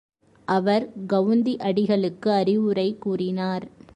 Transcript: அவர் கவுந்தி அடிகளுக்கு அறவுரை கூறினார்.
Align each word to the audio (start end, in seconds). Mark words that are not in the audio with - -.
அவர் 0.47 0.85
கவுந்தி 1.07 1.53
அடிகளுக்கு 1.59 2.29
அறவுரை 2.31 2.97
கூறினார். 2.99 3.65